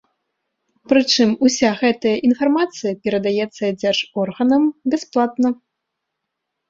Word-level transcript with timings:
Прычым 0.93 1.29
уся 1.47 1.69
гэтая 1.81 2.15
інфармацыя 2.29 2.93
перадаецца 3.03 3.63
дзяржорганам 3.81 4.63
бясплатна. 4.95 5.49